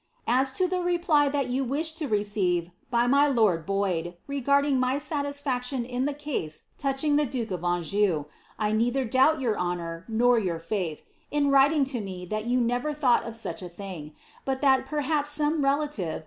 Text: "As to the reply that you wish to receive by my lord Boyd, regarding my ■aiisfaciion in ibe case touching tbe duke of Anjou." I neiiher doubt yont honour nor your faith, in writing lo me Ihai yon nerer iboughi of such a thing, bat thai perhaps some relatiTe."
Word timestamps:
"As 0.25 0.51
to 0.53 0.67
the 0.67 0.79
reply 0.81 1.29
that 1.29 1.47
you 1.49 1.63
wish 1.63 1.91
to 1.91 2.07
receive 2.07 2.71
by 2.89 3.05
my 3.05 3.27
lord 3.27 3.67
Boyd, 3.67 4.15
regarding 4.25 4.79
my 4.79 4.95
■aiisfaciion 4.95 5.87
in 5.87 6.07
ibe 6.07 6.17
case 6.17 6.63
touching 6.79 7.17
tbe 7.17 7.29
duke 7.29 7.51
of 7.51 7.63
Anjou." 7.63 8.25
I 8.57 8.71
neiiher 8.71 9.07
doubt 9.07 9.39
yont 9.39 9.57
honour 9.57 10.03
nor 10.07 10.39
your 10.39 10.57
faith, 10.57 11.03
in 11.29 11.51
writing 11.51 11.85
lo 11.93 12.01
me 12.01 12.25
Ihai 12.25 12.49
yon 12.49 12.65
nerer 12.67 12.95
iboughi 12.95 13.27
of 13.27 13.35
such 13.35 13.61
a 13.61 13.69
thing, 13.69 14.15
bat 14.43 14.63
thai 14.63 14.81
perhaps 14.81 15.29
some 15.29 15.61
relatiTe." 15.61 16.19